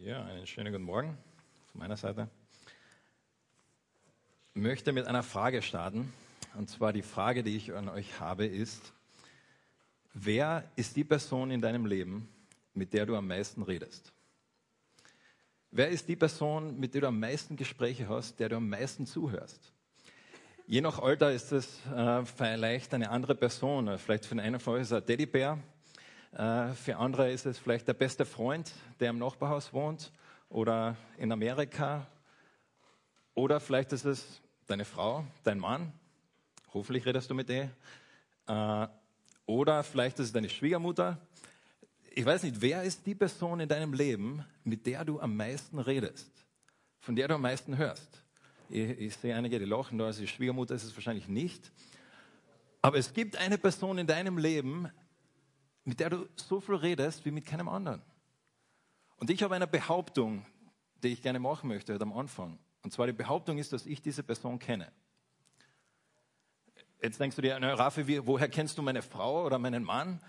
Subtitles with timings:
[0.00, 1.16] Ja, einen schönen guten Morgen
[1.70, 2.28] von meiner Seite.
[4.54, 6.12] Ich möchte mit einer Frage starten.
[6.56, 8.92] Und zwar die Frage, die ich an euch habe, ist,
[10.12, 12.28] wer ist die Person in deinem Leben,
[12.74, 14.12] mit der du am meisten redest?
[15.70, 19.06] Wer ist die Person, mit der du am meisten Gespräche hast, der du am meisten
[19.06, 19.72] zuhörst?
[20.66, 23.98] Je nach Alter ist es äh, vielleicht eine andere Person.
[23.98, 25.58] Vielleicht für den einen von euch ist es ein Teddybär,
[26.34, 30.10] für andere ist es vielleicht der beste Freund, der im Nachbarhaus wohnt
[30.48, 32.06] oder in Amerika.
[33.34, 35.92] Oder vielleicht ist es deine Frau, dein Mann.
[36.72, 37.70] Hoffentlich redest du mit ihr.
[38.48, 38.88] Äh,
[39.46, 41.18] oder vielleicht ist es deine Schwiegermutter.
[42.10, 45.78] Ich weiß nicht, wer ist die Person in deinem Leben, mit der du am meisten
[45.78, 46.30] redest,
[46.98, 48.24] von der du am meisten hörst?
[48.68, 51.70] Ich, ich sehe einige, die lachen also die Schwiegermutter ist es wahrscheinlich nicht.
[52.82, 54.90] Aber es gibt eine Person in deinem Leben,
[55.84, 58.02] mit der du so viel redest wie mit keinem anderen.
[59.16, 60.44] Und ich habe eine Behauptung,
[61.02, 62.58] die ich gerne machen möchte heute am Anfang.
[62.82, 64.90] Und zwar die Behauptung ist, dass ich diese Person kenne.
[67.02, 70.20] Jetzt denkst du dir, na, Rafi, woher kennst du meine Frau oder meinen Mann?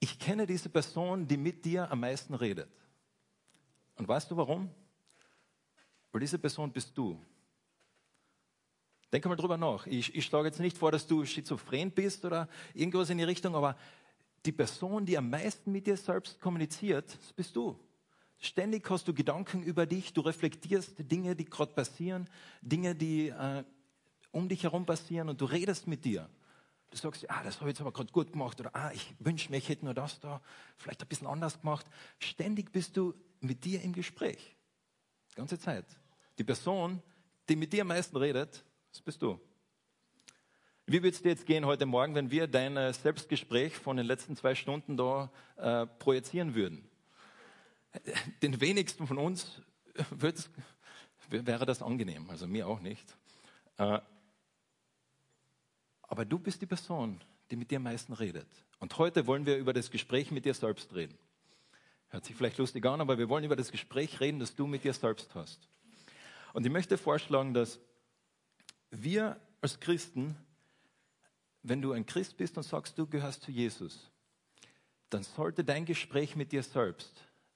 [0.00, 2.68] Ich kenne diese Person, die mit dir am meisten redet.
[3.96, 4.70] Und weißt du warum?
[6.10, 7.18] Weil diese Person bist du.
[9.12, 9.86] Denk mal drüber nach.
[9.86, 13.54] Ich, ich schlage jetzt nicht vor, dass du schizophren bist oder irgendwas in die Richtung,
[13.54, 13.76] aber
[14.44, 17.78] die Person, die am meisten mit dir selbst kommuniziert, das bist du.
[18.38, 22.28] Ständig hast du Gedanken über dich, du reflektierst Dinge, die gerade passieren,
[22.60, 23.62] Dinge, die äh,
[24.32, 26.28] um dich herum passieren und du redest mit dir.
[26.90, 29.50] Du sagst, ah, das habe ich jetzt aber gerade gut gemacht oder ah, ich wünsche
[29.50, 30.42] mir, ich hätte nur das da,
[30.76, 31.86] vielleicht ein bisschen anders gemacht.
[32.18, 34.56] Ständig bist du mit dir im Gespräch.
[35.30, 35.86] Die ganze Zeit.
[36.36, 37.00] Die Person,
[37.48, 39.40] die mit dir am meisten redet, das bist du.
[40.86, 44.04] Wie wird es dir jetzt gehen heute Morgen, wenn wir dein äh, Selbstgespräch von den
[44.04, 46.88] letzten zwei Stunden da äh, projizieren würden?
[48.42, 49.62] Den wenigsten von uns
[51.28, 53.16] wäre das angenehm, also mir auch nicht.
[53.78, 54.00] Äh,
[56.02, 58.48] aber du bist die Person, die mit dir am meisten redet.
[58.80, 61.16] Und heute wollen wir über das Gespräch mit dir selbst reden.
[62.08, 64.82] Hört sich vielleicht lustig an, aber wir wollen über das Gespräch reden, das du mit
[64.82, 65.68] dir selbst hast.
[66.52, 67.78] Und ich möchte vorschlagen, dass
[68.90, 70.36] wir als Christen
[71.62, 74.10] wenn du ein Christ bist und sagst, du gehörst zu Jesus,
[75.10, 77.12] dann sollte dein Gespräch mit dir selbst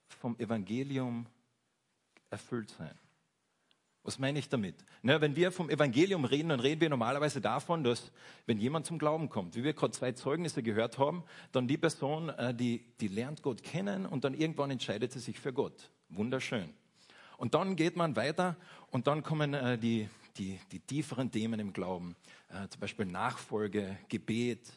[0.07, 1.25] vom Evangelium
[2.29, 2.97] erfüllt sein.
[4.03, 4.75] Was meine ich damit?
[5.01, 8.11] Na, wenn wir vom Evangelium reden, dann reden wir normalerweise davon, dass
[8.45, 12.29] wenn jemand zum Glauben kommt, wie wir gerade zwei Zeugnisse gehört haben, dann die Person,
[12.29, 15.91] äh, die, die lernt Gott kennen und dann irgendwann entscheidet sie sich für Gott.
[16.07, 16.73] Wunderschön.
[17.35, 18.55] Und dann geht man weiter
[18.91, 22.15] und dann kommen äh, die, die, die tieferen Themen im Glauben,
[22.49, 24.71] äh, zum Beispiel Nachfolge, Gebet.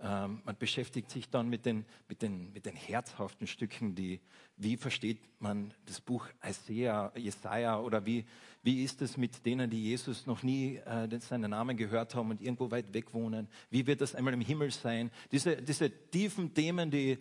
[0.00, 4.20] Ähm, man beschäftigt sich dann mit den, mit, den, mit den herzhaften Stücken, die,
[4.56, 8.24] wie versteht man das Buch Isaiah, Jesaja oder wie,
[8.62, 12.40] wie ist es mit denen, die Jesus noch nie äh, seinen Namen gehört haben und
[12.40, 13.48] irgendwo weit weg wohnen?
[13.70, 15.10] Wie wird das einmal im Himmel sein?
[15.30, 17.18] Diese, diese tiefen Themen, die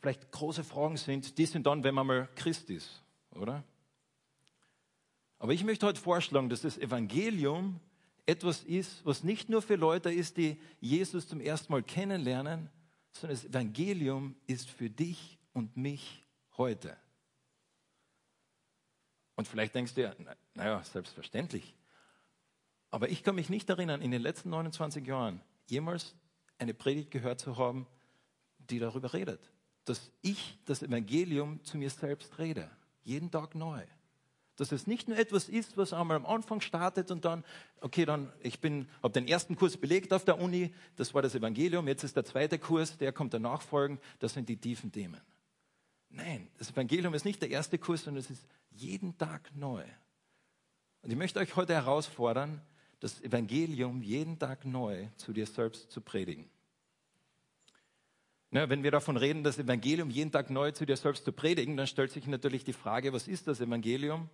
[0.00, 3.02] vielleicht große Fragen sind, die sind dann, wenn man mal Christ ist,
[3.34, 3.64] oder?
[5.38, 7.80] Aber ich möchte heute vorschlagen, dass das Evangelium
[8.26, 12.68] etwas ist, was nicht nur für Leute ist, die Jesus zum ersten Mal kennenlernen,
[13.12, 16.26] sondern das Evangelium ist für dich und mich
[16.56, 16.96] heute.
[19.36, 20.14] Und vielleicht denkst du ja,
[20.54, 21.74] naja, selbstverständlich.
[22.90, 26.14] Aber ich kann mich nicht erinnern, in den letzten 29 Jahren jemals
[26.58, 27.86] eine Predigt gehört zu haben,
[28.58, 29.40] die darüber redet,
[29.84, 32.70] dass ich das Evangelium zu mir selbst rede.
[33.04, 33.84] Jeden Tag neu.
[34.58, 37.44] Dass es nicht nur etwas ist, was einmal am Anfang startet und dann,
[37.80, 41.34] okay, dann, ich bin, habe den ersten Kurs belegt auf der Uni, das war das
[41.34, 45.20] Evangelium, jetzt ist der zweite Kurs, der kommt danach folgen, das sind die tiefen Themen.
[46.10, 49.84] Nein, das Evangelium ist nicht der erste Kurs, sondern es ist jeden Tag neu.
[51.02, 52.60] Und ich möchte euch heute herausfordern,
[53.00, 56.50] das Evangelium jeden Tag neu zu dir selbst zu predigen.
[58.50, 61.76] Ne, wenn wir davon reden, das Evangelium jeden Tag neu zu dir selbst zu predigen,
[61.76, 64.30] dann stellt sich natürlich die Frage, was ist das Evangelium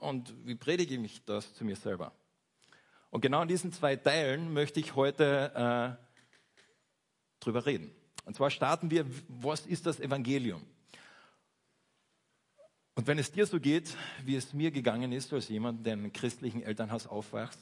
[0.00, 2.12] und wie predige ich das zu mir selber?
[3.10, 6.06] Und genau in diesen zwei Teilen möchte ich heute äh,
[7.40, 7.90] drüber reden.
[8.24, 10.62] Und zwar starten wir, was ist das Evangelium?
[12.94, 13.94] Und wenn es dir so geht,
[14.24, 17.60] wie es mir gegangen ist, als jemand, der in einem christlichen Elternhaus aufwächst,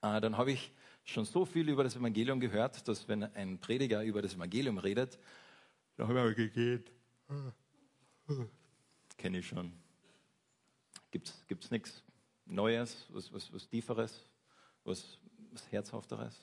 [0.00, 0.72] äh, dann habe ich
[1.04, 5.18] schon so viel über das Evangelium gehört, dass wenn ein Prediger über das Evangelium redet,
[5.96, 6.84] da habe ich gegeben.
[9.18, 9.81] Kenne ich schon.
[11.12, 12.02] Gibt es nichts
[12.46, 14.24] Neues, was, was, was Tieferes,
[14.82, 15.18] was,
[15.52, 16.34] was Herzhafteres?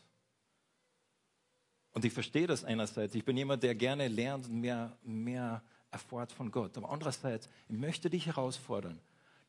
[1.91, 3.15] Und ich verstehe das einerseits.
[3.15, 5.61] Ich bin jemand, der gerne lernt und mehr, mehr
[5.91, 6.77] erfahrt von Gott.
[6.77, 8.99] Aber andererseits, ich möchte dich herausfordern,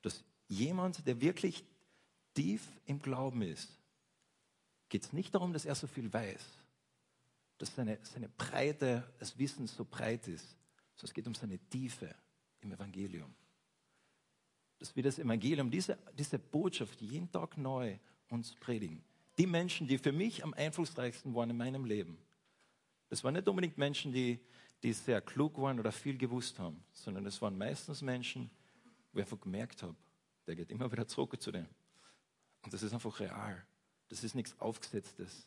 [0.03, 1.65] dass jemand, der wirklich
[2.35, 3.79] tief im Glauben ist,
[4.89, 6.43] geht es nicht darum, dass er so viel weiß,
[7.59, 10.49] dass seine, seine Breite des Wissens so breit ist,
[10.97, 12.15] sondern es geht um seine Tiefe
[12.63, 13.35] im Evangelium.
[14.81, 17.97] Dass wir das Evangelium, diese, diese Botschaft jeden Tag neu
[18.29, 19.05] uns predigen.
[19.39, 22.19] Die Menschen, die für mich am einflussreichsten waren in meinem Leben,
[23.09, 24.41] das waren nicht unbedingt Menschen, die,
[24.83, 28.51] die sehr klug waren oder viel gewusst haben, sondern es waren meistens Menschen,
[29.13, 29.97] wo ich einfach gemerkt habe,
[30.47, 31.67] der geht immer wieder zurück zu dem.
[32.63, 33.65] Und das ist einfach real.
[34.09, 35.47] Das ist nichts Aufgesetztes.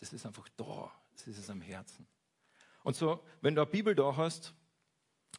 [0.00, 0.92] Das ist einfach da.
[1.12, 2.06] Das ist es am Herzen.
[2.82, 4.54] Und so, wenn du eine Bibel da hast,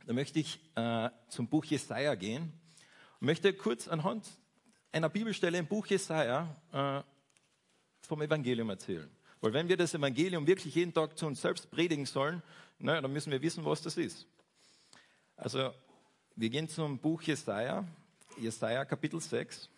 [0.06, 2.54] dann möchte ich äh, zum Buch Jesaja gehen
[3.24, 4.28] möchte kurz anhand
[4.92, 7.02] einer Bibelstelle im Buch Jesaja äh,
[8.06, 9.10] vom Evangelium erzählen.
[9.40, 12.44] Weil wenn wir das Evangelium wirklich jeden Tag zu uns selbst predigen sollen,
[12.80, 14.28] na, dann müssen wir wissen, was das ist.
[15.38, 15.74] Also,
[16.36, 17.86] wir gehen zum Buch Jesaja,
[18.38, 19.70] Jesaja Kapitel 6.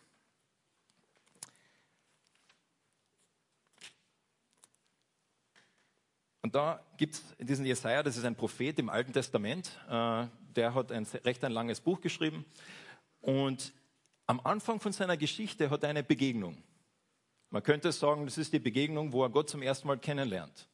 [6.41, 10.25] Und da gibt es diesen Jesaja, das ist ein Prophet im Alten Testament, äh,
[10.55, 12.45] der hat ein recht ein langes Buch geschrieben.
[13.25, 13.73] Und
[14.27, 16.61] am Anfang von seiner Geschichte hat er eine Begegnung.
[17.49, 20.67] Man könnte sagen, das ist die Begegnung, wo er Gott zum ersten Mal kennenlernt.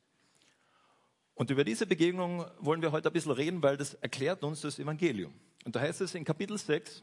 [1.34, 4.80] Und über diese Begegnung wollen wir heute ein bisschen reden, weil das erklärt uns das
[4.80, 5.34] Evangelium.
[5.64, 7.02] Und da heißt es in Kapitel 6,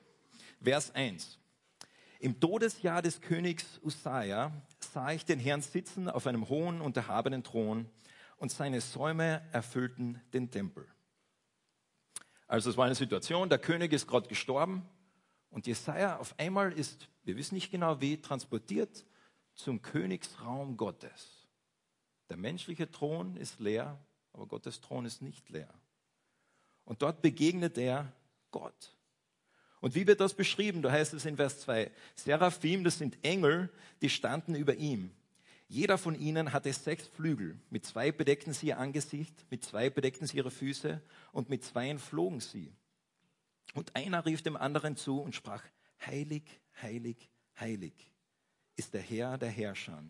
[0.63, 1.39] Vers 1.
[2.21, 7.43] Im Todesjahr des Königs Usaja sah ich den Herrn sitzen auf einem hohen und erhabenen
[7.43, 7.89] Thron
[8.37, 10.87] und seine Säume erfüllten den Tempel.
[12.47, 14.87] Also es war eine Situation, der König ist gerade gestorben
[15.51, 19.05] und Jesaja auf einmal ist, wir wissen nicht genau wie, transportiert
[19.55, 21.47] zum Königsraum Gottes.
[22.29, 23.99] Der menschliche Thron ist leer,
[24.33, 25.73] aber Gottes Thron ist nicht leer.
[26.85, 28.13] Und dort begegnet er
[28.51, 28.95] Gott.
[29.81, 30.83] Und wie wird das beschrieben?
[30.83, 33.71] Da heißt es in Vers 2, Seraphim, das sind Engel,
[34.03, 35.11] die standen über ihm.
[35.69, 37.59] Jeder von ihnen hatte sechs Flügel.
[37.69, 41.01] Mit zwei bedeckten sie ihr Angesicht, mit zwei bedeckten sie ihre Füße
[41.33, 42.73] und mit zweien flogen sie.
[43.75, 45.63] Und einer rief dem anderen zu und sprach,
[46.05, 48.13] heilig, heilig, heilig
[48.79, 50.03] ist der Herr der Herrscher.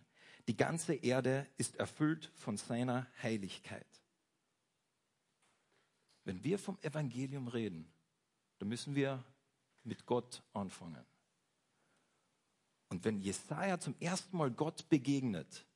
[0.47, 3.87] Die ganze Erde ist erfüllt von seiner Heiligkeit.
[6.25, 7.91] Wenn wir vom Evangelium reden,
[8.59, 9.25] dann müssen wir
[9.85, 11.05] mit Gott anfangen.
[12.91, 15.67] Und wenn Jesaja zum ersten Mal Gott begegnet,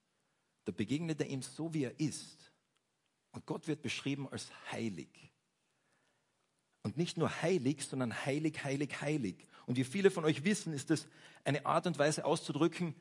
[0.65, 2.53] da begegnet er ihm so, wie er ist.
[3.33, 5.32] Und Gott wird beschrieben als heilig.
[6.93, 9.49] Und nicht nur heilig, sondern heilig, heilig, heilig.
[9.65, 11.07] Und wie viele von euch wissen, ist das
[11.43, 12.95] eine Art und Weise auszudrücken,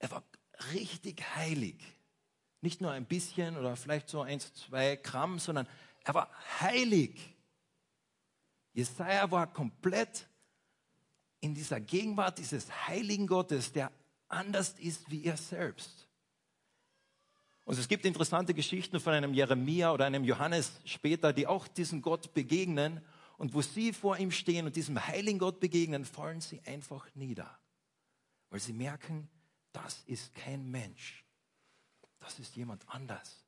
[0.00, 0.24] er war
[0.72, 1.76] richtig heilig.
[2.62, 5.68] Nicht nur ein bisschen oder vielleicht so eins, zwei Gramm, sondern
[6.02, 7.36] er war heilig.
[8.72, 10.26] Jesaja war komplett
[11.38, 13.92] in dieser Gegenwart dieses heiligen Gottes, der
[14.26, 16.07] anders ist wie er selbst.
[17.68, 22.00] Und es gibt interessante Geschichten von einem Jeremia oder einem Johannes später, die auch diesem
[22.00, 23.02] Gott begegnen.
[23.36, 27.58] Und wo sie vor ihm stehen und diesem heiligen Gott begegnen, fallen sie einfach nieder.
[28.48, 29.28] Weil sie merken,
[29.72, 31.26] das ist kein Mensch.
[32.20, 33.44] Das ist jemand anders.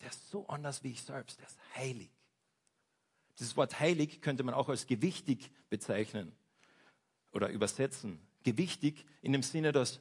[0.00, 1.40] Der ist so anders wie ich selbst.
[1.40, 2.12] Der ist heilig.
[3.40, 6.30] Dieses Wort heilig könnte man auch als gewichtig bezeichnen
[7.32, 8.24] oder übersetzen.
[8.44, 9.98] Gewichtig in dem Sinne, dass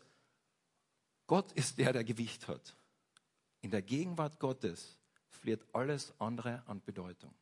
[1.26, 2.76] Gott ist der, der Gewicht hat.
[3.64, 7.34] In der Gegenwart Gottes verliert alles andere an Bedeutung.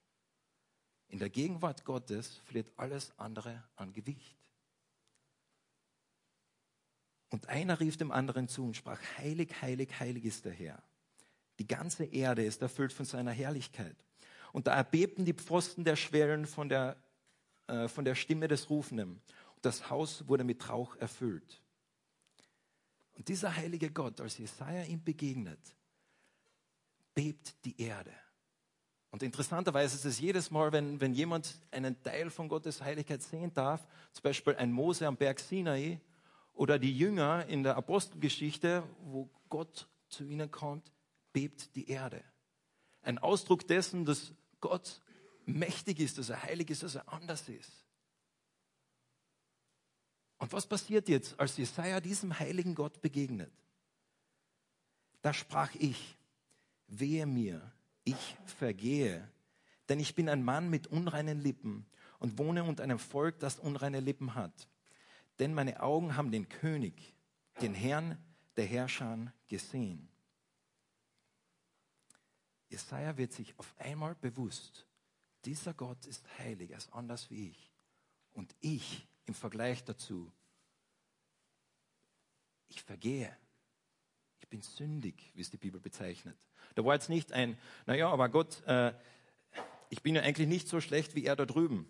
[1.10, 4.38] In der Gegenwart Gottes verliert alles andere an Gewicht.
[7.30, 10.82] Und einer rief dem anderen zu und sprach, heilig, heilig, heilig ist der Herr.
[11.60, 13.98] Die ganze Erde ist erfüllt von seiner Herrlichkeit.
[14.54, 16.96] Und da erbebten die Pfosten der Schwellen von der,
[17.68, 19.22] äh, von der Stimme des Rufenden
[19.62, 21.62] das Haus wurde mit Rauch erfüllt.
[23.14, 25.60] Und dieser heilige Gott, als Jesaja ihm begegnet,
[27.14, 28.14] bebt die Erde.
[29.12, 33.54] Und interessanterweise ist es jedes Mal, wenn, wenn jemand einen Teil von Gottes Heiligkeit sehen
[33.54, 36.00] darf, zum Beispiel ein Mose am Berg Sinai
[36.54, 40.92] oder die Jünger in der Apostelgeschichte, wo Gott zu ihnen kommt,
[41.34, 42.24] bebt die Erde.
[43.02, 45.02] Ein Ausdruck dessen, dass Gott
[45.46, 47.86] mächtig ist, dass er heilig ist, dass er anders ist.
[50.38, 53.52] Und was passiert jetzt, als Jesaja diesem heiligen Gott begegnet?
[55.22, 56.18] Da sprach ich,
[57.00, 57.72] wehe mir,
[58.04, 59.28] ich vergehe,
[59.90, 61.86] denn ich bin ein Mann mit unreinen Lippen
[62.20, 64.70] und wohne unter einem Volk, das unreine Lippen hat.
[65.40, 67.16] Denn meine Augen haben den König,
[67.62, 68.18] den Herrn
[68.56, 70.08] der Herrscher gesehen.
[72.70, 74.86] Jesaja wird sich auf einmal bewusst,
[75.46, 77.72] dieser Gott ist heilig, er ist anders wie ich.
[78.34, 80.32] Und ich im Vergleich dazu,
[82.68, 83.36] ich vergehe.
[84.42, 86.36] Ich bin sündig, wie es die Bibel bezeichnet.
[86.76, 88.94] Da war jetzt nicht ein, naja, aber Gott, äh,
[89.90, 91.88] ich bin ja eigentlich nicht so schlecht wie er da drüben.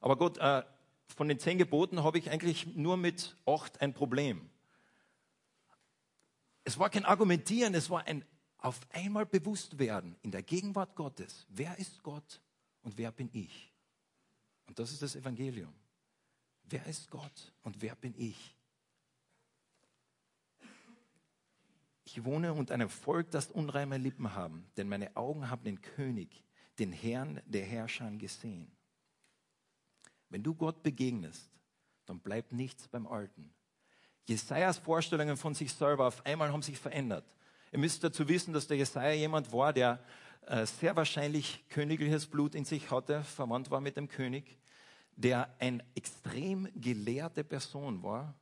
[0.00, 0.62] Aber Gott, äh,
[1.06, 4.50] von den zehn Geboten habe ich eigentlich nur mit acht ein Problem.
[6.64, 8.24] Es war kein Argumentieren, es war ein
[8.58, 11.46] auf einmal bewusst werden in der Gegenwart Gottes.
[11.48, 12.40] Wer ist Gott
[12.82, 13.72] und wer bin ich?
[14.66, 15.74] Und das ist das Evangelium.
[16.64, 18.54] Wer ist Gott und wer bin ich?
[22.14, 26.44] Ich wohne unter einem Volk, das unreine Lippen haben, denn meine Augen haben den König,
[26.78, 28.70] den Herrn der Herrscher gesehen.
[30.28, 31.48] Wenn du Gott begegnest,
[32.04, 33.54] dann bleibt nichts beim Alten.
[34.28, 37.24] Jesajas Vorstellungen von sich selber auf einmal haben sich verändert.
[37.72, 39.98] Ihr müsst dazu wissen, dass der Jesaja jemand war, der
[40.42, 44.58] äh, sehr wahrscheinlich königliches Blut in sich hatte, verwandt war mit dem König,
[45.16, 48.34] der ein extrem gelehrte Person war,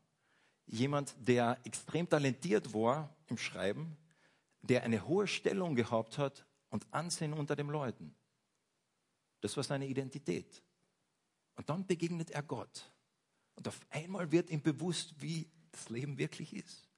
[0.71, 3.97] jemand, der extrem talentiert war im Schreiben,
[4.63, 8.15] der eine hohe Stellung gehabt hat und Ansehen unter den Leuten.
[9.41, 10.63] Das war seine Identität.
[11.57, 12.91] Und dann begegnet er Gott.
[13.55, 16.89] Und auf einmal wird ihm bewusst, wie das Leben wirklich ist.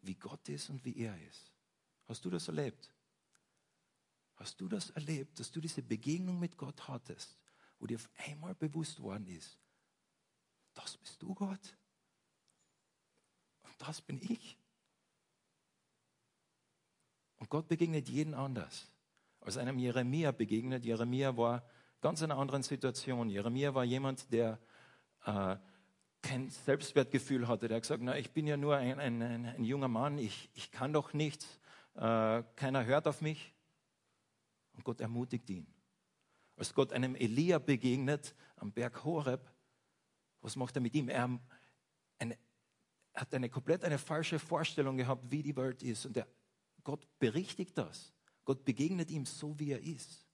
[0.00, 1.52] Wie Gott ist und wie er ist.
[2.08, 2.92] Hast du das erlebt?
[4.36, 7.38] Hast du das erlebt, dass du diese Begegnung mit Gott hattest,
[7.78, 9.58] wo dir auf einmal bewusst worden ist,
[10.72, 11.76] das bist du Gott
[13.90, 14.56] das bin ich?
[17.38, 18.88] Und Gott begegnet jeden anders.
[19.40, 21.64] Als einem Jeremia begegnet, Jeremia war
[22.00, 23.28] ganz in einer anderen Situation.
[23.28, 24.60] Jeremia war jemand, der
[25.24, 25.56] äh,
[26.22, 27.66] kein Selbstwertgefühl hatte.
[27.66, 30.50] Der hat gesagt, na, ich bin ja nur ein, ein, ein, ein junger Mann, ich,
[30.54, 31.58] ich kann doch nichts,
[31.94, 33.52] äh, keiner hört auf mich.
[34.74, 35.66] Und Gott ermutigt ihn.
[36.56, 39.50] Als Gott einem Elia begegnet am Berg Horeb,
[40.42, 41.08] was macht er mit ihm?
[41.08, 41.40] Er
[42.18, 42.38] eine,
[43.14, 46.06] hat eine komplett eine falsche Vorstellung gehabt, wie die Welt ist.
[46.06, 46.26] Und der,
[46.84, 48.12] Gott berichtigt das.
[48.44, 50.26] Gott begegnet ihm so, wie er ist.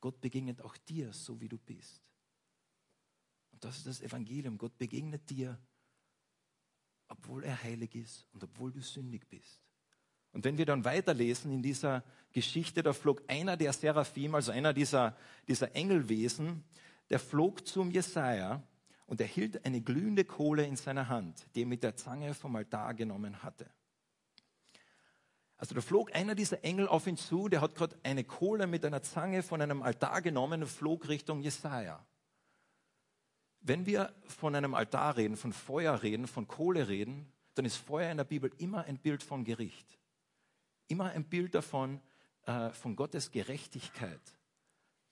[0.00, 2.10] Gott begegnet auch dir, so wie du bist.
[3.52, 4.58] Und das ist das Evangelium.
[4.58, 5.58] Gott begegnet dir,
[7.08, 9.60] obwohl er heilig ist und obwohl du sündig bist.
[10.32, 12.02] Und wenn wir dann weiterlesen in dieser
[12.32, 16.64] Geschichte, da flog einer der Seraphim, also einer dieser, dieser Engelwesen,
[17.10, 18.66] der flog zum Jesaja
[19.12, 22.56] und er hielt eine glühende Kohle in seiner Hand, die er mit der Zange vom
[22.56, 23.68] Altar genommen hatte.
[25.58, 28.86] Also da flog einer dieser Engel auf ihn zu, der hat gerade eine Kohle mit
[28.86, 32.02] einer Zange von einem Altar genommen und flog Richtung Jesaja.
[33.60, 38.10] Wenn wir von einem Altar reden, von Feuer reden, von Kohle reden, dann ist Feuer
[38.10, 39.98] in der Bibel immer ein Bild von Gericht.
[40.88, 42.00] Immer ein Bild davon,
[42.46, 44.22] äh, von Gottes Gerechtigkeit.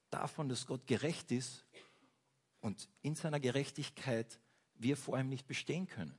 [0.09, 1.67] Davon, dass Gott gerecht ist
[2.61, 4.39] und in seiner Gerechtigkeit
[4.75, 6.15] wir vor ihm nicht bestehen können.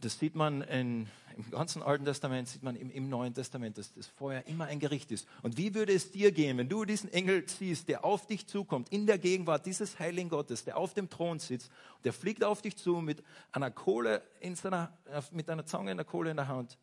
[0.00, 3.92] Das sieht man in, im ganzen Alten Testament, sieht man im, im, Neuen Testament, dass
[3.92, 5.26] das Feuer immer ein Gericht ist.
[5.42, 8.90] Und wie würde es dir gehen, wenn du diesen Engel siehst, der auf dich zukommt,
[8.90, 11.72] in der Gegenwart dieses Heiligen Gottes, der auf dem Thron sitzt,
[12.04, 14.96] der fliegt auf dich zu mit einer Kohle in seiner,
[15.32, 16.78] mit einer Zange in der Kohle in der Hand,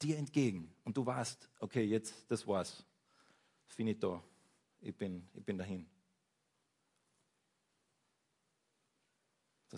[0.00, 0.72] dir entgegen.
[0.84, 2.84] Und du weißt, okay, jetzt, das war's.
[3.66, 4.22] Finito.
[4.80, 5.86] Ich bin, ich bin dahin.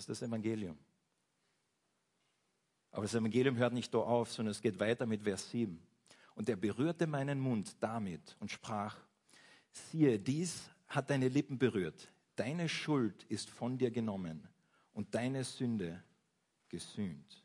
[0.03, 0.77] Das ist das Evangelium.
[2.91, 5.81] Aber das Evangelium hört nicht da auf, sondern es geht weiter mit Vers 7.
[6.35, 8.97] Und er berührte meinen Mund damit und sprach,
[9.71, 12.13] siehe, dies hat deine Lippen berührt.
[12.35, 14.49] Deine Schuld ist von dir genommen
[14.93, 16.03] und deine Sünde
[16.69, 17.45] gesühnt.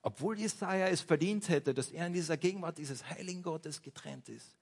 [0.00, 4.56] Obwohl Jesaja es verdient hätte, dass er in dieser Gegenwart dieses heiligen Gottes getrennt ist,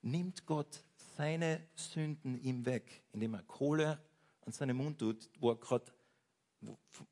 [0.00, 0.82] nimmt Gott
[1.16, 4.00] seine Sünden ihm weg, indem er Kohle
[4.48, 5.92] an seinen Mund tut, wo er gerade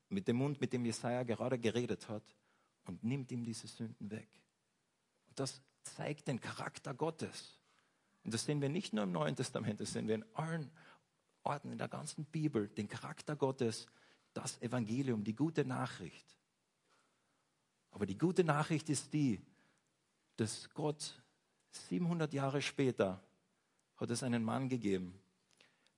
[0.08, 2.24] mit dem Mund, mit dem Jesaja gerade geredet hat,
[2.86, 4.28] und nimmt ihm diese Sünden weg.
[5.28, 7.58] Und das zeigt den Charakter Gottes.
[8.24, 10.70] Und das sehen wir nicht nur im Neuen Testament, das sehen wir in allen
[11.42, 13.86] Orten in der ganzen Bibel, den Charakter Gottes,
[14.32, 16.38] das Evangelium, die gute Nachricht.
[17.90, 19.44] Aber die gute Nachricht ist die,
[20.36, 21.22] dass Gott
[21.70, 23.22] 700 Jahre später
[23.96, 25.20] hat es einen Mann gegeben,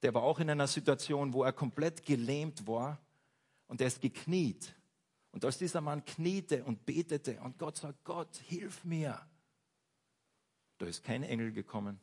[0.02, 3.00] der war auch in einer Situation, wo er komplett gelähmt war
[3.66, 4.74] und er ist gekniet.
[5.32, 9.20] Und als dieser Mann kniete und betete und Gott sagt, Gott, hilf mir,
[10.78, 12.00] da ist kein Engel gekommen.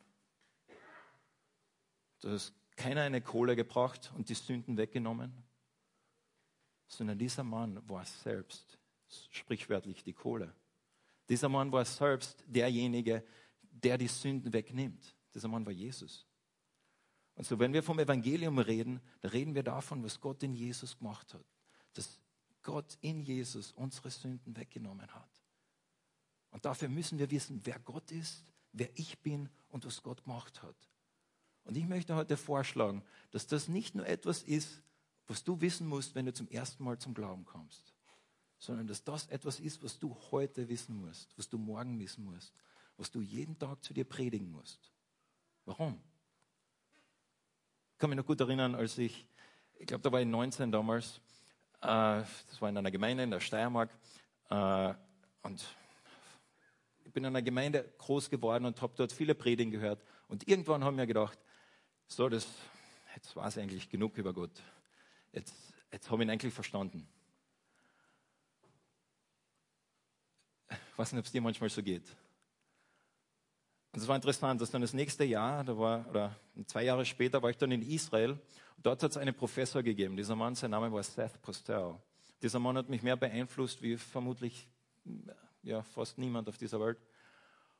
[2.20, 5.32] Da ist keiner eine Kohle gebracht und die Sünden weggenommen,
[6.86, 8.78] sondern dieser Mann war selbst,
[9.30, 10.54] sprichwörtlich die Kohle.
[11.28, 13.24] Dieser Mann war selbst derjenige,
[13.60, 15.14] der die Sünden wegnimmt.
[15.34, 16.26] Dieser Mann war Jesus.
[17.36, 20.98] Und so, wenn wir vom Evangelium reden, dann reden wir davon, was Gott in Jesus
[20.98, 21.44] gemacht hat.
[21.92, 22.18] Dass
[22.62, 25.30] Gott in Jesus unsere Sünden weggenommen hat.
[26.50, 30.62] Und dafür müssen wir wissen, wer Gott ist, wer ich bin und was Gott gemacht
[30.62, 30.76] hat.
[31.64, 34.82] Und ich möchte heute vorschlagen, dass das nicht nur etwas ist,
[35.26, 37.94] was du wissen musst, wenn du zum ersten Mal zum Glauben kommst,
[38.58, 42.54] sondern dass das etwas ist, was du heute wissen musst, was du morgen wissen musst,
[42.96, 44.90] was du jeden Tag zu dir predigen musst.
[45.64, 46.00] Warum?
[47.96, 49.26] Ich kann mich noch gut erinnern, als ich,
[49.78, 51.18] ich glaube, da war ich 19 damals,
[51.80, 51.86] äh,
[52.20, 53.88] das war in einer Gemeinde in der Steiermark,
[54.50, 54.92] äh,
[55.40, 55.64] und
[57.06, 60.04] ich bin in einer Gemeinde groß geworden und habe dort viele Predigen gehört.
[60.28, 61.38] Und irgendwann haben wir gedacht,
[62.06, 62.46] so, das,
[63.14, 64.62] jetzt war es eigentlich genug über Gott.
[65.32, 65.54] Jetzt,
[65.90, 67.08] jetzt habe ich ihn eigentlich verstanden.
[70.68, 72.14] Ich weiß nicht, ob es dir manchmal so geht.
[73.96, 76.36] Und es war interessant, dass dann das nächste Jahr, da war, oder
[76.66, 78.38] zwei Jahre später, war ich dann in Israel.
[78.82, 80.18] Dort hat es einen Professor gegeben.
[80.18, 81.94] Dieser Mann, sein Name war Seth Postel.
[82.42, 84.68] Dieser Mann hat mich mehr beeinflusst wie vermutlich
[85.62, 86.98] ja, fast niemand auf dieser Welt.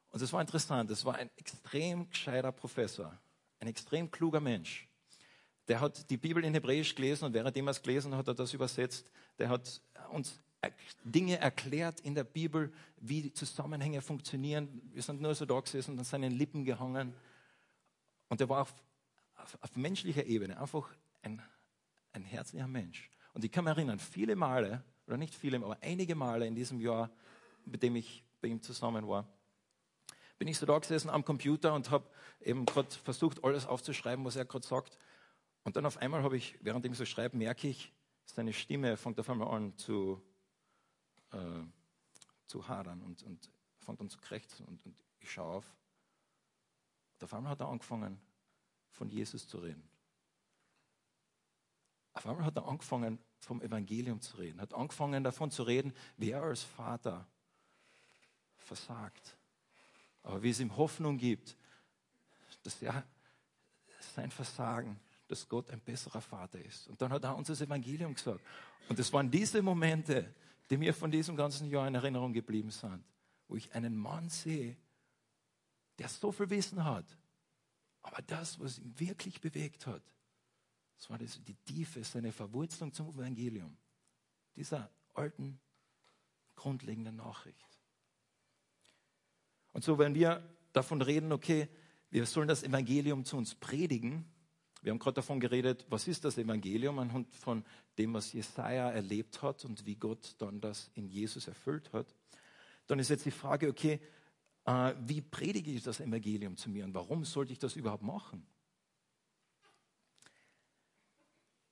[0.08, 0.90] Und es war interessant.
[0.90, 3.12] Es war ein extrem gescheiter Professor,
[3.60, 4.88] ein extrem kluger Mensch.
[5.68, 8.34] Der hat die Bibel in Hebräisch gelesen und währenddem er es gelesen hat, hat er
[8.34, 9.10] das übersetzt.
[9.38, 9.82] Der hat
[10.12, 10.40] uns
[11.04, 14.82] Dinge erklärt in der Bibel, wie die Zusammenhänge funktionieren.
[14.92, 17.14] Wir sind nur so da gesessen und an seinen Lippen gehangen.
[18.28, 18.74] Und er war auf,
[19.36, 20.88] auf, auf menschlicher Ebene einfach
[21.22, 21.42] ein,
[22.12, 23.10] ein herzlicher Mensch.
[23.34, 26.80] Und ich kann mich erinnern, viele Male, oder nicht viele, aber einige Male in diesem
[26.80, 27.10] Jahr,
[27.64, 29.28] mit dem ich bei ihm zusammen war,
[30.38, 32.08] bin ich so da gesessen am Computer und habe
[32.40, 34.98] eben gerade versucht, alles aufzuschreiben, was er gerade sagt.
[35.64, 37.92] Und dann auf einmal habe ich, während ich so schreibe, merke ich,
[38.24, 40.20] seine Stimme fängt auf einmal an zu
[41.36, 41.64] äh,
[42.46, 43.50] zu hadern und, und
[43.80, 45.76] fängt an zu krächzen und, und ich schaue auf.
[47.14, 48.20] Und auf einmal hat er angefangen,
[48.90, 49.88] von Jesus zu reden.
[52.14, 56.30] Auf einmal hat er angefangen, vom Evangelium zu reden, hat angefangen davon zu reden, wie
[56.30, 57.26] er als Vater
[58.56, 59.36] versagt.
[60.22, 61.56] Aber wie es ihm Hoffnung gibt,
[62.64, 63.04] dass er
[64.14, 66.88] sein Versagen, dass Gott ein besserer Vater ist.
[66.88, 68.40] Und dann hat er uns das Evangelium gesagt.
[68.88, 70.34] Und es waren diese Momente,
[70.70, 73.04] die mir von diesem ganzen Jahr in Erinnerung geblieben sind,
[73.48, 74.76] wo ich einen Mann sehe,
[75.98, 77.06] der so viel Wissen hat,
[78.02, 80.02] aber das, was ihn wirklich bewegt hat,
[80.96, 83.76] das war das, die Tiefe, seine Verwurzelung zum Evangelium,
[84.54, 85.60] dieser alten,
[86.54, 87.78] grundlegenden Nachricht.
[89.72, 91.68] Und so, wenn wir davon reden, okay,
[92.10, 94.24] wir sollen das Evangelium zu uns predigen,
[94.86, 97.64] wir haben gerade davon geredet, was ist das Evangelium anhand von
[97.98, 102.06] dem, was Jesaja erlebt hat und wie Gott dann das in Jesus erfüllt hat.
[102.86, 103.98] Dann ist jetzt die Frage, okay,
[104.64, 108.46] äh, wie predige ich das Evangelium zu mir und warum sollte ich das überhaupt machen?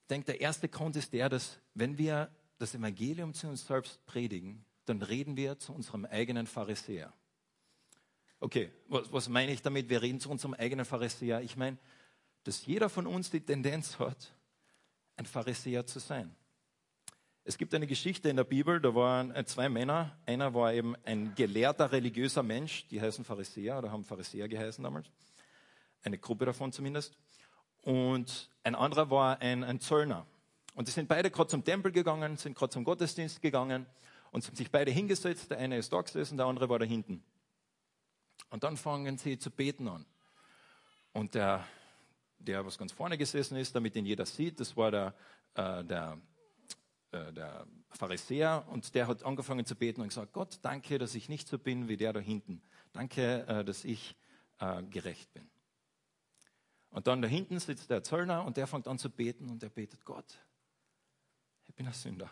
[0.03, 4.05] Ich denke, der erste Grund ist der, dass wenn wir das Evangelium zu uns selbst
[4.07, 7.13] predigen, dann reden wir zu unserem eigenen Pharisäer.
[8.41, 9.89] Okay, was, was meine ich damit?
[9.89, 11.43] Wir reden zu unserem eigenen Pharisäer.
[11.43, 11.79] Ich meine,
[12.45, 14.33] dass jeder von uns die Tendenz hat,
[15.17, 16.35] ein Pharisäer zu sein.
[17.47, 20.17] Es gibt eine Geschichte in der Bibel, da waren äh, zwei Männer.
[20.25, 25.11] Einer war eben ein gelehrter religiöser Mensch, die heißen Pharisäer oder haben Pharisäer geheißen damals.
[26.03, 27.19] Eine Gruppe davon zumindest.
[27.83, 30.27] Und ein anderer war ein, ein Zöllner.
[30.75, 33.87] Und die sind beide gerade zum Tempel gegangen, sind gerade zum Gottesdienst gegangen
[34.31, 35.51] und sind sich beide hingesetzt.
[35.51, 37.23] Der eine ist da gesessen, der andere war da hinten.
[38.49, 40.07] Und dann fangen sie zu beten an.
[41.13, 41.67] Und der
[42.45, 44.61] der was ganz vorne gesessen ist, damit ihn jeder sieht.
[44.61, 45.15] Das war der,
[45.55, 46.19] äh, der,
[47.13, 51.29] äh, der Pharisäer und der hat angefangen zu beten und gesagt, Gott, danke, dass ich
[51.29, 52.63] nicht so bin wie der da hinten.
[52.93, 54.17] Danke, äh, dass ich
[54.59, 55.49] äh, gerecht bin.
[56.91, 59.71] Und dann da hinten sitzt der Zöllner und der fängt an zu beten und er
[59.71, 60.39] betet, Gott,
[61.65, 62.31] ich bin ein Sünder.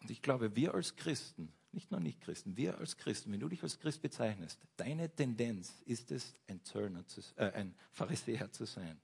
[0.00, 3.62] Und ich glaube, wir als Christen nicht nur Nicht-Christen, wir als Christen, wenn du dich
[3.62, 9.00] als Christ bezeichnest, deine Tendenz ist es, ein Zöllner, zu, äh, ein Pharisäer zu sein.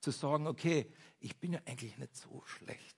[0.00, 2.96] Zu sagen, okay, ich bin ja eigentlich nicht so schlecht.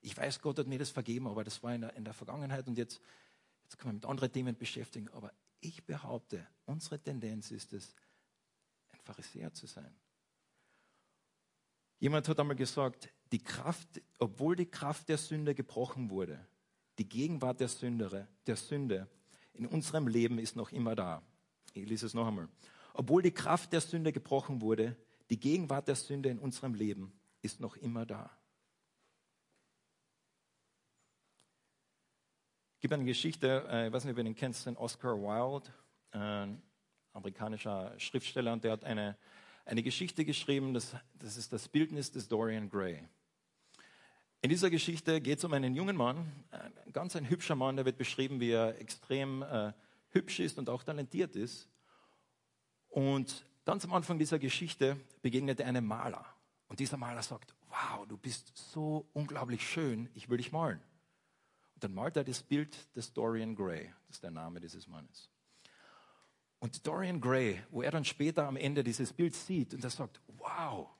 [0.00, 2.68] Ich weiß, Gott hat mir das vergeben, aber das war in der, in der Vergangenheit
[2.68, 3.00] und jetzt,
[3.62, 5.08] jetzt kann man mit anderen Themen beschäftigen.
[5.10, 7.94] Aber ich behaupte, unsere Tendenz ist es,
[8.90, 9.96] ein Pharisäer zu sein.
[11.98, 16.46] Jemand hat einmal gesagt, die Kraft, obwohl die Kraft der Sünde gebrochen wurde,
[16.98, 19.08] die Gegenwart der, Sündere, der Sünde
[19.52, 21.22] in unserem Leben ist noch immer da.
[21.72, 22.48] Ich lese es noch einmal.
[22.92, 24.96] Obwohl die Kraft der Sünde gebrochen wurde,
[25.30, 28.30] die Gegenwart der Sünde in unserem Leben ist noch immer da.
[32.84, 35.72] gibt eine Geschichte, äh, ich weiß nicht, ob ihr den kennst, den Oscar Wilde,
[36.10, 36.60] ein
[37.14, 39.16] amerikanischer Schriftsteller, und der hat eine,
[39.64, 43.08] eine Geschichte geschrieben, das, das ist das Bildnis des Dorian Gray.
[44.44, 47.86] In dieser Geschichte geht es um einen jungen Mann, ein ganz ein hübscher Mann, der
[47.86, 49.72] wird beschrieben, wie er extrem äh,
[50.10, 51.66] hübsch ist und auch talentiert ist.
[52.90, 56.26] Und ganz am Anfang dieser Geschichte begegnet er einem Maler.
[56.68, 60.82] Und dieser Maler sagt, wow, du bist so unglaublich schön, ich will dich malen.
[61.72, 65.30] Und dann malt er das Bild des Dorian Gray, das ist der Name dieses Mannes.
[66.58, 70.20] Und Dorian Gray, wo er dann später am Ende dieses Bild sieht und er sagt,
[70.36, 70.90] wow,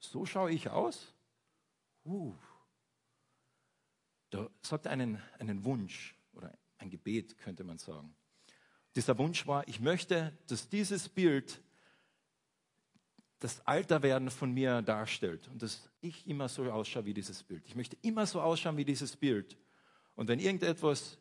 [0.00, 1.14] so schaue ich aus?
[2.04, 2.34] Uh.
[4.32, 8.14] Da sagt er einen, einen Wunsch oder ein Gebet, könnte man sagen.
[8.96, 11.62] Dieser Wunsch war, ich möchte, dass dieses Bild
[13.40, 17.62] das Alterwerden von mir darstellt und dass ich immer so ausschaue wie dieses Bild.
[17.66, 19.58] Ich möchte immer so ausschauen wie dieses Bild.
[20.14, 21.18] Und wenn irgendetwas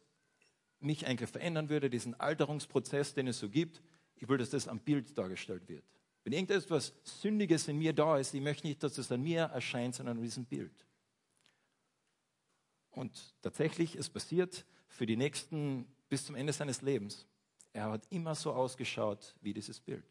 [0.80, 3.82] mich eigentlich verändern würde, diesen Alterungsprozess, den es so gibt,
[4.16, 5.84] ich will, dass das am Bild dargestellt wird.
[6.24, 9.96] Wenn irgendetwas Sündiges in mir da ist, ich möchte nicht, dass es an mir erscheint,
[9.96, 10.86] sondern an diesem Bild.
[12.92, 17.26] Und tatsächlich, es passiert für die nächsten, bis zum Ende seines Lebens.
[17.74, 20.06] Er hat immer so ausgeschaut wie dieses Bild.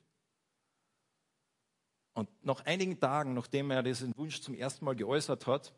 [2.14, 5.72] Und nach einigen Tagen, nachdem er diesen Wunsch zum ersten Mal geäußert hat,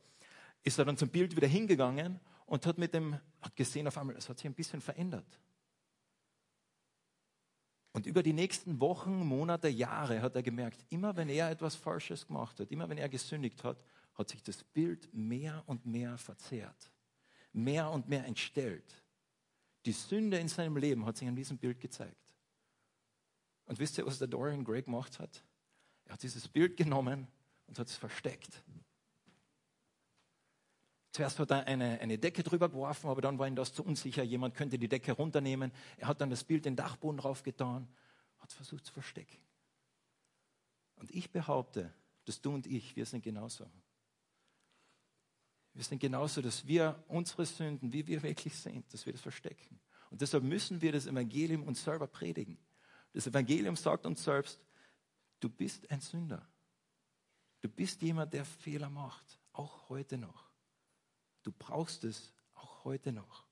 [0.62, 4.17] ist er dann zum Bild wieder hingegangen und hat mit dem, hat gesehen auf einmal,
[4.17, 5.41] es hat sich ein bisschen verändert.
[7.93, 12.27] Und über die nächsten Wochen, Monate, Jahre hat er gemerkt, immer wenn er etwas Falsches
[12.27, 16.90] gemacht hat, immer wenn er gesündigt hat, hat sich das Bild mehr und mehr verzerrt,
[17.53, 19.03] mehr und mehr entstellt.
[19.85, 22.16] Die Sünde in seinem Leben hat sich an diesem Bild gezeigt.
[23.66, 25.42] Und wisst ihr, was der Dorian Gray gemacht hat?
[26.05, 27.27] Er hat dieses Bild genommen
[27.66, 28.62] und hat es versteckt.
[31.12, 34.22] Zuerst hat er eine, eine Decke drüber geworfen, aber dann war ihm das zu unsicher.
[34.22, 35.70] Jemand könnte die Decke runternehmen.
[35.98, 37.87] Er hat dann das Bild den Dachboden draufgetan,
[38.38, 39.38] hat versucht zu verstecken.
[40.96, 41.92] Und ich behaupte,
[42.25, 43.70] dass du und ich, wir sind genauso.
[45.75, 49.81] Wir sind genauso, dass wir unsere Sünden, wie wir wirklich sind, dass wir das verstecken.
[50.11, 52.59] Und deshalb müssen wir das Evangelium uns selber predigen.
[53.15, 54.61] Das Evangelium sagt uns selbst,
[55.41, 56.47] du bist ein Sünder.
[57.63, 60.51] Du bist jemand, der Fehler macht, auch heute noch.
[61.43, 63.47] Du brauchst es auch heute noch.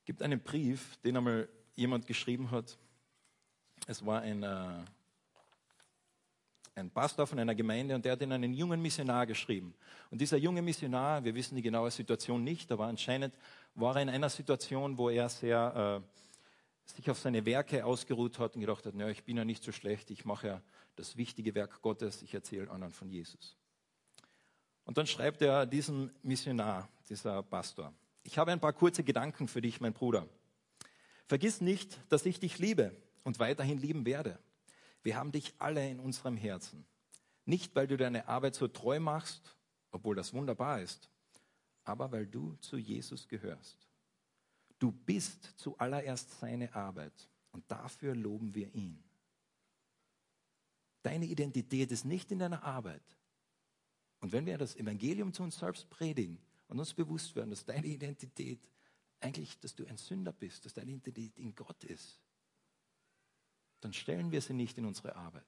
[0.00, 2.78] Es gibt einen Brief, den einmal jemand geschrieben hat.
[3.86, 4.84] Es war ein, äh,
[6.76, 9.74] ein Pastor von einer Gemeinde und der hat in einen jungen Missionar geschrieben.
[10.10, 13.34] Und dieser junge Missionar, wir wissen die genaue Situation nicht, aber anscheinend
[13.74, 18.54] war er in einer Situation, wo er sehr äh, sich auf seine Werke ausgeruht hat
[18.54, 20.62] und gedacht hat, naja, ich bin ja nicht so schlecht, ich mache ja
[20.96, 23.56] das wichtige Werk Gottes, ich erzähle anderen von Jesus.
[24.84, 29.62] Und dann schreibt er diesem Missionar, dieser Pastor, ich habe ein paar kurze Gedanken für
[29.62, 30.26] dich, mein Bruder.
[31.26, 34.38] Vergiss nicht, dass ich dich liebe und weiterhin lieben werde.
[35.04, 36.84] Wir haben dich alle in unserem Herzen.
[37.44, 39.56] Nicht, weil du deine Arbeit so treu machst,
[39.92, 41.08] obwohl das wunderbar ist,
[41.84, 43.88] aber weil du zu Jesus gehörst.
[44.80, 49.00] Du bist zuallererst seine Arbeit und dafür loben wir ihn.
[51.02, 53.02] Deine Identität ist nicht in deiner Arbeit,
[54.24, 56.38] und wenn wir das Evangelium zu uns selbst predigen
[56.68, 58.58] und uns bewusst werden, dass deine Identität
[59.20, 62.22] eigentlich, dass du ein Sünder bist, dass deine Identität in Gott ist,
[63.84, 65.44] dann stellen wir sie nicht in unsere Arbeit.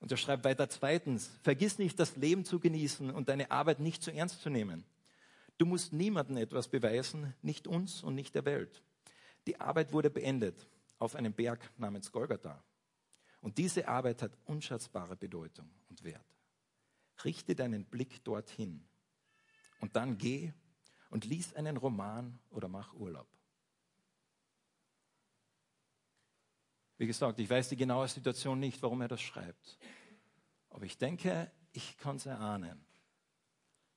[0.00, 4.02] Und er schreibt weiter zweitens, vergiss nicht, das Leben zu genießen und deine Arbeit nicht
[4.02, 4.84] zu ernst zu nehmen.
[5.56, 8.82] Du musst niemandem etwas beweisen, nicht uns und nicht der Welt.
[9.46, 12.60] Die Arbeit wurde beendet auf einem Berg namens Golgatha.
[13.40, 16.26] Und diese Arbeit hat unschätzbare Bedeutung und Wert.
[17.24, 18.84] Richte deinen Blick dorthin
[19.80, 20.52] und dann geh
[21.10, 23.28] und lies einen Roman oder mach Urlaub.
[26.96, 29.78] Wie gesagt, ich weiß die genaue Situation nicht, warum er das schreibt.
[30.70, 32.84] Aber ich denke, ich kann es erahnen.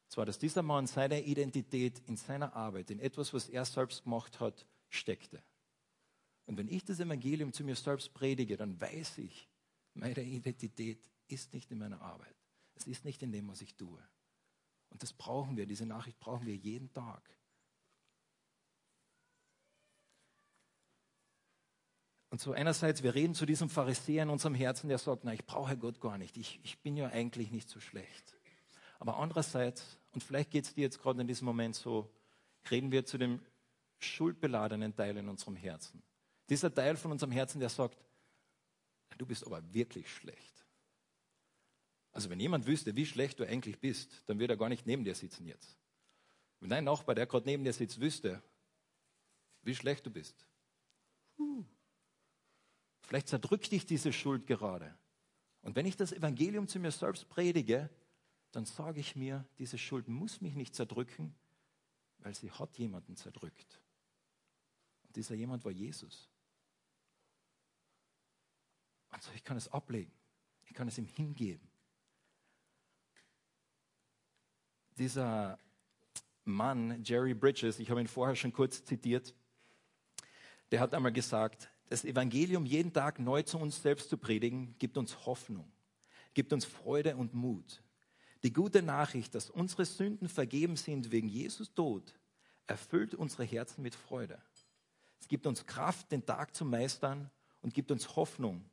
[0.07, 4.39] Zwar, dass dieser Mann seine Identität in seiner Arbeit, in etwas, was er selbst gemacht
[4.39, 5.43] hat, steckte.
[6.45, 9.49] Und wenn ich das Evangelium zu mir selbst predige, dann weiß ich,
[9.93, 12.35] meine Identität ist nicht in meiner Arbeit.
[12.75, 14.01] Es ist nicht in dem, was ich tue.
[14.89, 17.29] Und das brauchen wir, diese Nachricht brauchen wir jeden Tag.
[22.37, 25.43] Und so einerseits, wir reden zu diesem Pharisäer in unserem Herzen, der sagt, na, ich
[25.43, 28.37] brauche Gott gar nicht, ich, ich bin ja eigentlich nicht so schlecht.
[28.99, 32.13] Aber andererseits, und vielleicht geht es dir jetzt gerade in diesem Moment so,
[32.69, 33.41] reden wir zu dem
[33.97, 36.03] schuldbeladenen Teil in unserem Herzen.
[36.47, 37.97] Dieser Teil von unserem Herzen, der sagt,
[39.17, 40.63] du bist aber wirklich schlecht.
[42.11, 45.03] Also wenn jemand wüsste, wie schlecht du eigentlich bist, dann würde er gar nicht neben
[45.03, 45.75] dir sitzen jetzt.
[46.59, 48.43] Wenn dein Nachbar, der gerade neben dir sitzt, wüsste,
[49.63, 50.45] wie schlecht du bist.
[53.07, 54.93] Vielleicht zerdrückt dich diese Schuld gerade.
[55.61, 57.89] Und wenn ich das Evangelium zu mir selbst predige,
[58.51, 61.33] dann sage ich mir, diese Schuld muss mich nicht zerdrücken,
[62.19, 63.81] weil sie hat jemanden zerdrückt.
[65.03, 66.29] Und dieser jemand war Jesus.
[69.07, 70.11] Also ich kann es ablegen.
[70.65, 71.65] Ich kann es ihm hingeben.
[74.97, 75.57] Dieser
[76.43, 79.33] Mann, Jerry Bridges, ich habe ihn vorher schon kurz zitiert,
[80.71, 84.97] der hat einmal gesagt, das Evangelium jeden Tag neu zu uns selbst zu predigen, gibt
[84.97, 85.71] uns Hoffnung,
[86.33, 87.81] gibt uns Freude und Mut.
[88.43, 92.13] Die gute Nachricht, dass unsere Sünden vergeben sind wegen Jesus Tod,
[92.67, 94.41] erfüllt unsere Herzen mit Freude.
[95.19, 98.63] Es gibt uns Kraft, den Tag zu meistern und gibt uns Hoffnung,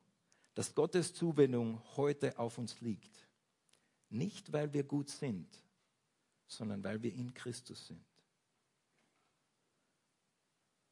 [0.54, 3.28] dass Gottes Zuwendung heute auf uns liegt.
[4.10, 5.48] Nicht, weil wir gut sind,
[6.46, 8.04] sondern weil wir in Christus sind.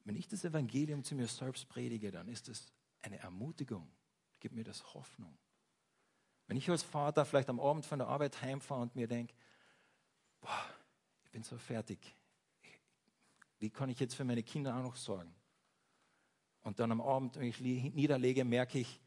[0.05, 3.91] Wenn ich das Evangelium zu mir selbst predige, dann ist es eine Ermutigung,
[4.41, 5.37] gibt mir das Hoffnung.
[6.47, 9.35] Wenn ich als Vater vielleicht am Abend von der Arbeit heimfahre und mir denke,
[11.25, 12.15] ich bin so fertig,
[13.59, 15.33] wie kann ich jetzt für meine Kinder auch noch sorgen?
[16.62, 19.01] Und dann am Abend, wenn ich niederlege, merke ich,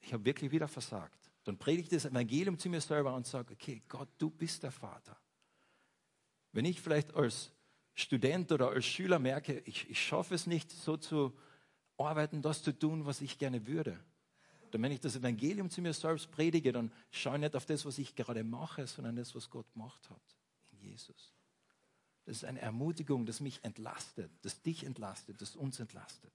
[0.00, 1.30] ich habe wirklich wieder versagt.
[1.44, 4.72] Dann predige ich das Evangelium zu mir selber und sage, okay, Gott, du bist der
[4.72, 5.18] Vater.
[6.52, 7.52] Wenn ich vielleicht als
[7.98, 11.36] Student oder als Schüler merke, ich, ich schaffe es nicht, so zu
[11.96, 13.98] arbeiten, das zu tun, was ich gerne würde.
[14.70, 17.86] Dann, wenn ich das Evangelium zu mir selbst predige, dann schaue ich nicht auf das,
[17.86, 20.20] was ich gerade mache, sondern das, was Gott gemacht hat
[20.72, 21.32] in Jesus.
[22.26, 26.32] Das ist eine Ermutigung, das mich entlastet, das dich entlastet, das uns entlastet.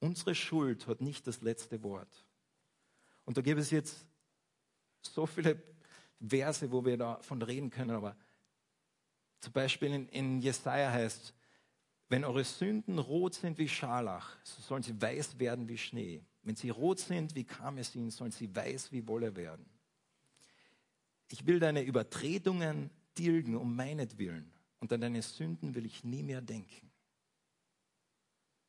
[0.00, 2.24] Unsere Schuld hat nicht das letzte Wort.
[3.24, 4.04] Und da gibt es jetzt
[5.02, 5.62] so viele
[6.18, 8.16] Verse, wo wir davon reden können, aber
[9.40, 11.34] zum Beispiel in, in Jesaja heißt,
[12.08, 16.24] wenn eure Sünden rot sind wie Scharlach, so sollen sie weiß werden wie Schnee.
[16.42, 19.64] Wenn sie rot sind wie Karmesin, sollen sie weiß wie Wolle werden.
[21.28, 24.50] Ich will deine Übertretungen tilgen um meinetwillen
[24.80, 26.90] und an deine Sünden will ich nie mehr denken.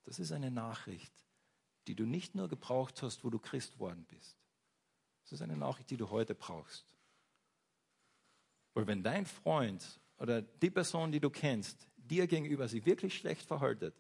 [0.04, 1.14] Das ist eine Nachricht,
[1.88, 4.38] die du nicht nur gebraucht hast, wo du Christ worden bist.
[5.24, 6.86] Das ist eine Nachricht, die du heute brauchst.
[8.74, 13.44] Weil wenn dein Freund oder die Person, die du kennst, dir gegenüber sich wirklich schlecht
[13.44, 13.96] verhaltet,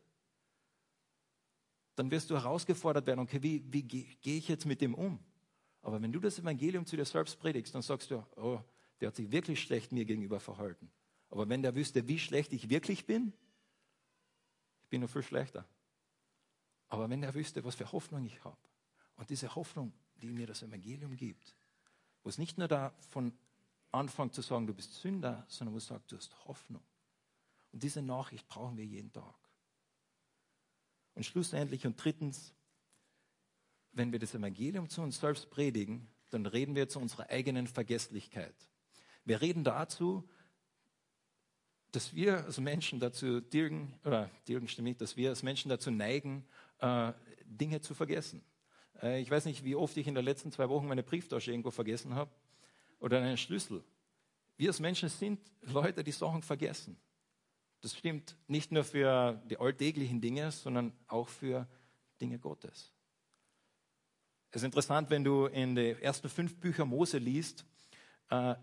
[1.95, 5.19] dann wirst du herausgefordert werden, okay, wie, wie gehe ich jetzt mit dem um?
[5.81, 8.59] Aber wenn du das Evangelium zu dir selbst predigst, dann sagst du, oh,
[8.99, 10.91] der hat sich wirklich schlecht mir gegenüber verhalten.
[11.31, 13.33] Aber wenn der wüsste, wie schlecht ich wirklich bin,
[14.83, 15.67] ich bin noch viel schlechter.
[16.87, 18.61] Aber wenn der wüsste, was für Hoffnung ich habe
[19.15, 21.55] und diese Hoffnung, die mir das Evangelium gibt,
[22.21, 23.33] wo es nicht nur davon
[23.91, 26.83] anfängt zu sagen, du bist Sünder, sondern wo es sagt, du hast Hoffnung.
[27.71, 29.35] Und diese Nachricht brauchen wir jeden Tag.
[31.13, 32.53] Und schlussendlich und drittens,
[33.91, 38.55] wenn wir das Evangelium zu uns selbst predigen, dann reden wir zu unserer eigenen Vergesslichkeit.
[39.25, 40.27] Wir reden dazu,
[41.91, 45.91] dass wir als Menschen dazu dirgen, oder dirgen stimmt nicht, dass wir als Menschen dazu
[45.91, 46.47] neigen,
[46.79, 47.11] äh,
[47.43, 48.41] Dinge zu vergessen.
[49.01, 51.71] Äh, ich weiß nicht, wie oft ich in den letzten zwei Wochen meine Brieftasche irgendwo
[51.71, 52.31] vergessen habe
[53.01, 53.83] oder einen Schlüssel.
[54.57, 56.97] Wir als Menschen sind Leute, die Sachen vergessen.
[57.81, 61.67] Das stimmt nicht nur für die alltäglichen Dinge, sondern auch für
[62.21, 62.91] Dinge Gottes.
[64.51, 67.65] Es ist interessant, wenn du in die ersten fünf Bücher Mose liest,
[68.29, 68.55] äh,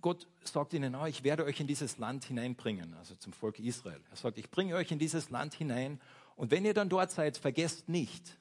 [0.00, 4.00] Gott sagt ihnen, oh, ich werde euch in dieses Land hineinbringen, also zum Volk Israel.
[4.10, 6.00] Er sagt, ich bringe euch in dieses Land hinein
[6.36, 8.38] und wenn ihr dann dort seid, vergesst nicht,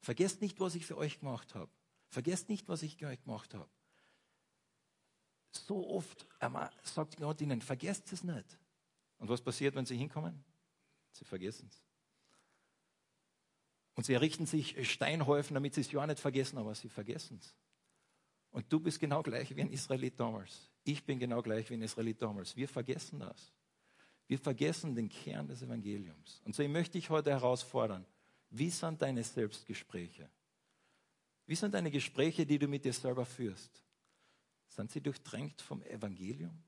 [0.00, 1.70] vergesst nicht, was ich für euch gemacht habe.
[2.08, 3.68] Vergesst nicht, was ich für euch gemacht habe.
[5.64, 6.26] So oft
[6.82, 8.58] sagt Gott ihnen, vergesst es nicht.
[9.18, 10.44] Und was passiert, wenn sie hinkommen?
[11.12, 11.82] Sie vergessen es.
[13.94, 17.56] Und sie errichten sich Steinhäufen, damit sie es ja nicht vergessen, aber sie vergessen es.
[18.50, 20.70] Und du bist genau gleich wie ein Israelit damals.
[20.84, 22.54] Ich bin genau gleich wie ein Israelit damals.
[22.56, 23.52] Wir vergessen das.
[24.26, 26.42] Wir vergessen den Kern des Evangeliums.
[26.44, 28.04] Und so möchte ich heute herausfordern,
[28.50, 30.28] wie sind deine Selbstgespräche?
[31.46, 33.85] Wie sind deine Gespräche, die du mit dir selber führst?
[34.68, 36.62] Sind sie durchdrängt vom Evangelium?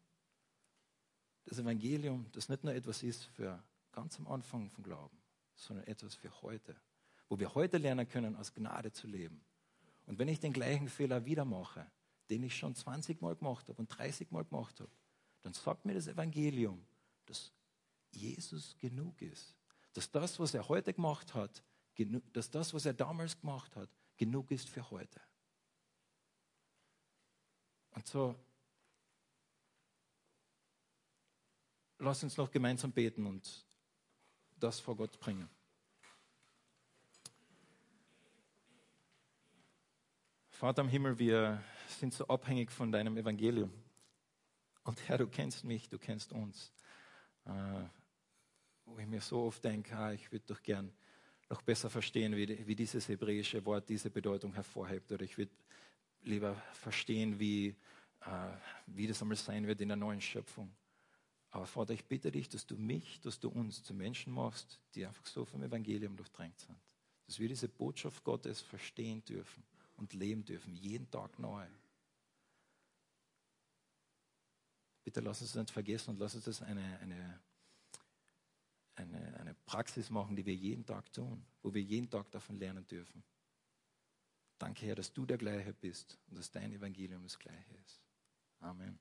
[1.45, 5.19] Das Evangelium, das nicht nur etwas ist für ganz am Anfang vom Glauben,
[5.55, 6.77] sondern etwas für heute,
[7.29, 9.45] wo wir heute lernen können, aus Gnade zu leben.
[10.07, 11.91] Und wenn ich den gleichen Fehler wieder mache,
[12.31, 14.91] den ich schon 20 Mal gemacht habe und 30 Mal gemacht habe,
[15.43, 16.85] dann sagt mir das Evangelium,
[17.27, 17.53] dass
[18.11, 19.57] Jesus genug ist.
[19.93, 21.63] Dass das, was er heute gemacht hat,
[22.33, 25.21] dass das, was er damals gemacht hat, genug ist für heute.
[27.93, 28.35] Und so
[31.99, 33.67] lass uns noch gemeinsam beten und
[34.59, 35.49] das vor Gott bringen.
[40.51, 43.73] Vater im Himmel, wir sind so abhängig von deinem Evangelium.
[44.83, 46.73] Und Herr, du kennst mich, du kennst uns.
[47.45, 47.85] Äh,
[48.85, 50.93] wo ich mir so oft denke, ah, ich würde doch gern
[51.49, 55.13] noch besser verstehen, wie, wie dieses hebräische Wort diese Bedeutung hervorhebt.
[55.13, 55.53] Oder ich würde
[56.29, 57.75] lieber verstehen, wie,
[58.21, 58.51] äh,
[58.87, 60.71] wie das einmal sein wird in der neuen Schöpfung.
[61.51, 65.07] Aber Vater, ich bitte dich, dass du mich, dass du uns zu Menschen machst, die
[65.07, 66.79] einfach so vom Evangelium durchdrängt sind.
[67.27, 69.63] Dass wir diese Botschaft Gottes verstehen dürfen
[69.97, 71.67] und leben dürfen, jeden Tag neu.
[75.05, 77.41] Bitte lass uns nicht vergessen und lass uns das eine, eine,
[78.97, 82.87] eine, eine Praxis machen, die wir jeden Tag tun, wo wir jeden Tag davon lernen
[82.87, 83.25] dürfen.
[84.59, 88.03] Danke, Herr, dass du der Gleiche bist und dass dein Evangelium das Gleiche ist.
[88.61, 88.99] Amen.